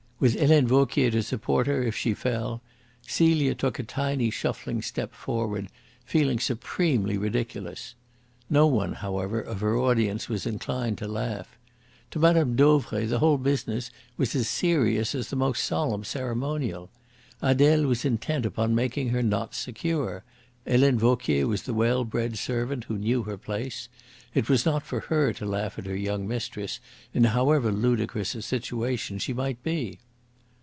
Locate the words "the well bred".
21.63-22.37